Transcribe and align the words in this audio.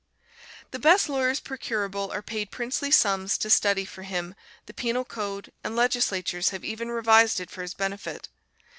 The 0.71 0.79
best 0.79 1.09
lawyers 1.09 1.39
procurable 1.39 2.09
are 2.11 2.23
paid 2.23 2.49
princely 2.49 2.89
sums 2.89 3.37
to 3.37 3.51
study 3.51 3.85
for 3.85 4.01
him 4.01 4.33
the 4.65 4.73
penal 4.73 5.05
code, 5.05 5.51
and 5.63 5.75
legislatures 5.75 6.49
have 6.49 6.65
even 6.65 6.89
revised 6.89 7.39
it 7.39 7.51
for 7.51 7.61
his 7.61 7.75
benefit. 7.75 8.27